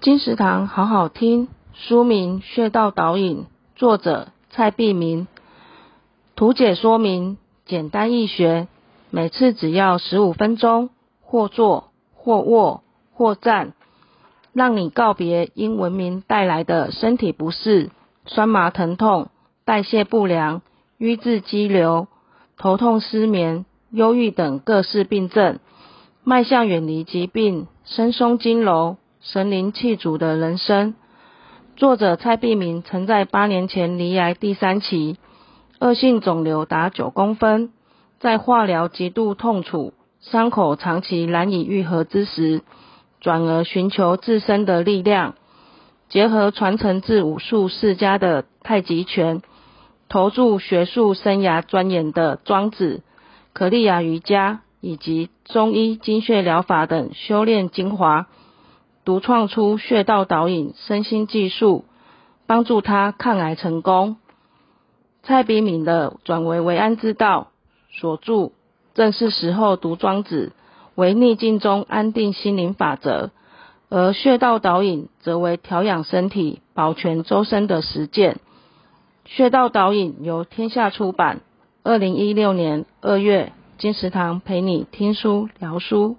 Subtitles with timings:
[0.00, 3.38] 金石堂好好听，书名《穴道导引》，
[3.74, 5.26] 作者蔡碧明。
[6.36, 7.36] 图解说明
[7.66, 8.68] 简单易学，
[9.10, 10.90] 每次只要十五分钟，
[11.20, 13.72] 或坐或卧或站，
[14.52, 17.90] 让你告别因文明带来的身体不适、
[18.24, 19.26] 酸麻疼痛、
[19.64, 20.62] 代谢不良、
[20.96, 22.06] 瘀滞肌瘤、
[22.56, 25.58] 头痛失眠、忧郁等各式病症，
[26.22, 28.96] 迈向远离疾病、身松筋柔。
[29.30, 30.94] 神灵气主的人生。
[31.76, 35.18] 作者蔡璧明曾在八年前罹癌第三期，
[35.80, 37.70] 恶性肿瘤达九公分，
[38.20, 42.62] 在化疗极度痛楚、伤口长期难以愈合之时，
[43.20, 45.34] 转而寻求自身的力量，
[46.08, 49.42] 结合传承自武术世家的太极拳，
[50.08, 53.02] 投注学术生涯钻研的庄子、
[53.52, 58.26] 可利亚瑜伽以及中医经血疗法等修炼精华。
[59.08, 61.86] 独创出穴道导引身心技术，
[62.46, 64.18] 帮助他抗癌成功。
[65.22, 67.48] 蔡璧名的转危为安之道
[67.90, 68.50] 所著，
[68.92, 70.52] 正是时候读庄子，
[70.94, 73.30] 为逆境中安定心灵法则；
[73.88, 78.36] 而穴道导引则为调养身体、保全周身的实践。
[79.24, 81.40] 穴道导引由天下出版，
[81.82, 86.18] 二零一六年二月，金石堂陪你听书聊书。